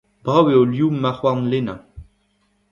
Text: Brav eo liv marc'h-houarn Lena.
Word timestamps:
Brav 0.25 0.45
eo 0.53 0.63
liv 0.73 0.89
marc'h-houarn 1.01 1.49
Lena. 1.51 1.75